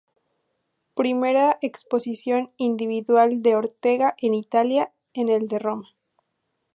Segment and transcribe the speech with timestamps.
[0.95, 5.89] Primera exposición individual de Ortega en Italia, en el de Roma.